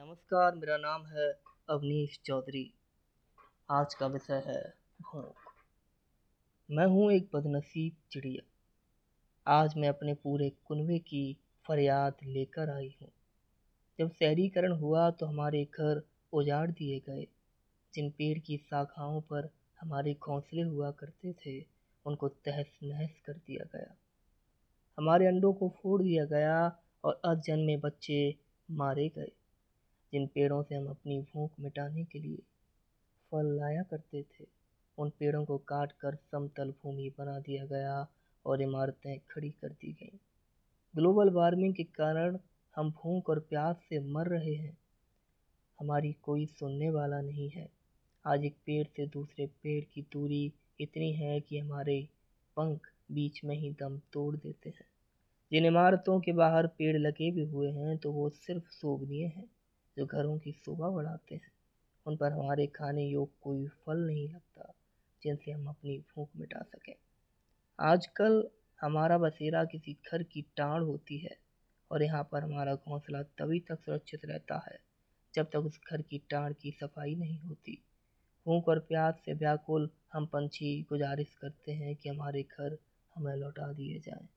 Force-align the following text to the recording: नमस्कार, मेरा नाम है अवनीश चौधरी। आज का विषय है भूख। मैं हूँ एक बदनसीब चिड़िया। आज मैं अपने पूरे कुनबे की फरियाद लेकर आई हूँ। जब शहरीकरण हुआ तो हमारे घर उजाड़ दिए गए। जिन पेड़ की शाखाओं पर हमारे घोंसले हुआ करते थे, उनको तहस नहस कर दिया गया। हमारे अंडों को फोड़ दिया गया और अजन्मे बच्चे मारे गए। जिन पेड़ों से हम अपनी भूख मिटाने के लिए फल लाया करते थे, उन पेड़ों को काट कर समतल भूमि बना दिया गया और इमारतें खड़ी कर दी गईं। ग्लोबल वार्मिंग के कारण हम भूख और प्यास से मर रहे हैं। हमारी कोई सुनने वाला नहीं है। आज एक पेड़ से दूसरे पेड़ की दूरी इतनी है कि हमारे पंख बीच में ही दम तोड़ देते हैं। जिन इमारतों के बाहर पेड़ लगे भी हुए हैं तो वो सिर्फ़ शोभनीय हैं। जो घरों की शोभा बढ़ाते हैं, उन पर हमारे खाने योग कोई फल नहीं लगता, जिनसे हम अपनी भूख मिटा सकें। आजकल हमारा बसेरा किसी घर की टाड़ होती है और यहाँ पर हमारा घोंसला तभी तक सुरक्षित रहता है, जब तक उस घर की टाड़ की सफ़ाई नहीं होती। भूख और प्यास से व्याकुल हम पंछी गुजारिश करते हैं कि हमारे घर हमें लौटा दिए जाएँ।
नमस्कार, 0.00 0.54
मेरा 0.54 0.76
नाम 0.76 1.06
है 1.06 1.32
अवनीश 1.70 2.20
चौधरी। 2.24 2.74
आज 3.70 3.94
का 3.94 4.06
विषय 4.06 4.42
है 4.46 4.74
भूख। 5.02 5.34
मैं 6.70 6.86
हूँ 6.86 7.12
एक 7.12 7.30
बदनसीब 7.34 7.96
चिड़िया। 8.12 8.42
आज 9.46 9.74
मैं 9.76 9.88
अपने 9.88 10.14
पूरे 10.14 10.52
कुनबे 10.64 10.98
की 10.98 11.36
फरियाद 11.68 12.14
लेकर 12.24 12.70
आई 12.70 12.96
हूँ। 13.02 13.10
जब 13.98 14.12
शहरीकरण 14.12 14.72
हुआ 14.72 15.10
तो 15.10 15.26
हमारे 15.26 15.64
घर 15.64 16.02
उजाड़ 16.32 16.70
दिए 16.70 17.00
गए। 17.00 17.26
जिन 17.94 18.10
पेड़ 18.10 18.38
की 18.38 18.56
शाखाओं 18.56 19.20
पर 19.20 19.50
हमारे 19.80 20.14
घोंसले 20.14 20.62
हुआ 20.62 20.90
करते 20.90 21.32
थे, 21.32 21.66
उनको 22.06 22.28
तहस 22.28 22.78
नहस 22.82 23.20
कर 23.26 23.32
दिया 23.32 23.78
गया। 23.78 23.94
हमारे 24.98 25.26
अंडों 25.26 25.52
को 25.52 25.68
फोड़ 25.82 26.02
दिया 26.02 26.24
गया 26.24 26.78
और 27.04 27.20
अजन्मे 27.24 27.76
बच्चे 27.76 28.36
मारे 28.70 29.08
गए। 29.08 29.32
जिन 30.12 30.26
पेड़ों 30.26 30.62
से 30.62 30.74
हम 30.74 30.86
अपनी 30.86 31.20
भूख 31.20 31.50
मिटाने 31.60 32.04
के 32.04 32.18
लिए 32.18 32.38
फल 33.32 33.46
लाया 33.46 33.82
करते 33.82 34.22
थे, 34.22 34.44
उन 34.98 35.10
पेड़ों 35.10 35.44
को 35.44 35.58
काट 35.58 35.92
कर 35.92 36.14
समतल 36.14 36.70
भूमि 36.70 37.12
बना 37.18 37.38
दिया 37.38 37.66
गया 37.66 38.08
और 38.46 38.62
इमारतें 38.62 39.18
खड़ी 39.30 39.50
कर 39.50 39.68
दी 39.68 39.92
गईं। 39.92 40.18
ग्लोबल 40.96 41.30
वार्मिंग 41.30 41.74
के 41.74 41.82
कारण 41.82 42.38
हम 42.76 42.90
भूख 42.90 43.30
और 43.30 43.38
प्यास 43.38 43.76
से 43.76 44.00
मर 44.00 44.26
रहे 44.26 44.54
हैं। 44.54 44.78
हमारी 45.80 46.12
कोई 46.12 46.46
सुनने 46.46 46.90
वाला 46.90 47.20
नहीं 47.20 47.50
है। 47.50 47.68
आज 48.26 48.44
एक 48.44 48.56
पेड़ 48.66 48.86
से 48.86 49.06
दूसरे 49.06 49.46
पेड़ 49.46 49.84
की 49.84 50.02
दूरी 50.02 50.52
इतनी 50.80 51.12
है 51.12 51.40
कि 51.40 51.58
हमारे 51.58 52.08
पंख 52.56 52.80
बीच 53.12 53.44
में 53.44 53.56
ही 53.56 53.70
दम 53.70 53.98
तोड़ 54.12 54.36
देते 54.36 54.70
हैं। 54.70 54.86
जिन 55.52 55.66
इमारतों 55.66 56.20
के 56.20 56.32
बाहर 56.32 56.66
पेड़ 56.66 56.98
लगे 56.98 57.30
भी 57.30 57.44
हुए 57.44 57.70
हैं 57.70 57.98
तो 57.98 58.12
वो 58.12 58.28
सिर्फ़ 58.28 58.70
शोभनीय 58.70 59.26
हैं। 59.26 59.50
जो 59.98 60.06
घरों 60.06 60.38
की 60.38 60.52
शोभा 60.52 60.88
बढ़ाते 60.88 61.34
हैं, 61.34 61.52
उन 62.06 62.16
पर 62.16 62.32
हमारे 62.32 62.66
खाने 62.66 63.04
योग 63.04 63.30
कोई 63.40 63.66
फल 63.66 63.98
नहीं 63.98 64.28
लगता, 64.28 64.74
जिनसे 65.22 65.50
हम 65.50 65.66
अपनी 65.66 65.98
भूख 65.98 66.28
मिटा 66.36 66.62
सकें। 66.62 66.94
आजकल 67.80 68.48
हमारा 68.80 69.18
बसेरा 69.18 69.64
किसी 69.64 69.96
घर 70.12 70.22
की 70.22 70.42
टाड़ 70.56 70.82
होती 70.82 71.18
है 71.18 71.36
और 71.90 72.02
यहाँ 72.02 72.28
पर 72.32 72.42
हमारा 72.42 72.74
घोंसला 72.74 73.22
तभी 73.22 73.60
तक 73.60 73.80
सुरक्षित 73.80 74.20
रहता 74.24 74.62
है, 74.66 74.78
जब 75.34 75.50
तक 75.50 75.56
उस 75.56 75.80
घर 75.90 76.02
की 76.02 76.18
टाड़ 76.18 76.52
की 76.52 76.70
सफ़ाई 76.70 77.14
नहीं 77.14 77.40
होती। 77.40 77.82
भूख 78.46 78.68
और 78.68 78.78
प्यास 78.78 79.14
से 79.24 79.34
व्याकुल 79.34 79.90
हम 80.12 80.26
पंछी 80.26 80.82
गुजारिश 80.82 81.34
करते 81.34 81.72
हैं 81.72 81.96
कि 81.96 82.08
हमारे 82.08 82.42
घर 82.42 82.78
हमें 83.14 83.36
लौटा 83.36 83.72
दिए 83.72 83.98
जाएँ। 83.98 84.28